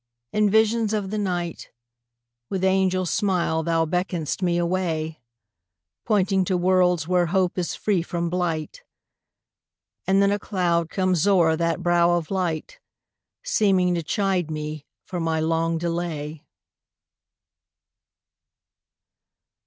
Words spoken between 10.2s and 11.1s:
a cloud